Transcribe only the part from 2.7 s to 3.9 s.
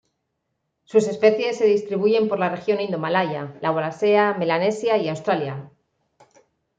indomalaya, la